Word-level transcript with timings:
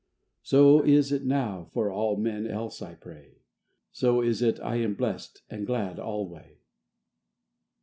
So 0.41 0.81
is 0.83 1.11
it 1.11 1.25
now 1.25 1.69
for 1.73 1.91
all 1.91 2.17
men 2.17 2.47
else 2.47 2.81
I 2.81 2.95
pray; 2.95 3.43
So 3.91 4.19
is 4.21 4.41
it 4.41 4.59
I 4.61 4.77
am 4.77 4.95
blest 4.95 5.43
and 5.47 5.63
glad 5.63 5.99
alway. 5.99 6.57